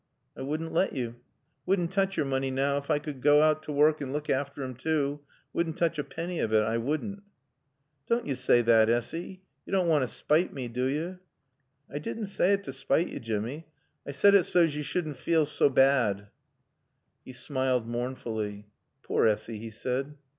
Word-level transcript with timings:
"I 0.35 0.41
wouldn' 0.41 0.73
lat 0.73 0.93
yo'. 0.93 1.09
I 1.09 1.13
wouldn' 1.67 1.87
tooch 1.87 2.17
yo're 2.17 2.25
mooney 2.25 2.49
now 2.49 2.75
ef 2.75 2.89
I 2.89 2.97
could 2.97 3.21
goa 3.21 3.43
out 3.51 3.61
t' 3.61 3.71
wark 3.71 4.01
an' 4.01 4.11
look 4.11 4.29
affter 4.29 4.63
'im 4.65 4.73
too. 4.73 5.19
I 5.27 5.49
wouldn' 5.53 5.73
tooch 5.75 5.99
a 5.99 6.03
panny 6.03 6.39
of 6.39 6.51
it, 6.51 6.63
I 6.63 6.79
wouldn'." 6.79 7.21
"Dawn' 8.07 8.25
yo' 8.25 8.33
saay 8.33 8.63
thot, 8.63 8.89
Essy. 8.89 9.43
Yo' 9.63 9.73
dawn' 9.73 9.87
want 9.87 10.01
to 10.01 10.07
spite 10.07 10.51
mae, 10.51 10.67
do 10.69 10.85
yo'?" 10.85 11.19
"I 11.87 11.99
didn' 11.99 12.25
saay 12.25 12.53
it 12.53 12.63
t' 12.63 12.71
spite 12.71 13.09
yo', 13.09 13.19
Jimmy. 13.19 13.67
I 14.03 14.11
said 14.11 14.33
it 14.33 14.45
saw's 14.45 14.75
yo' 14.75 14.81
sudn' 14.81 15.13
feel 15.13 15.45
saw 15.45 15.69
baad." 15.69 16.29
He 17.23 17.33
smiled 17.33 17.85
mournfully. 17.87 18.69
"Poor 19.03 19.27
Essy," 19.27 19.59
he 19.59 19.69
said. 19.69 20.15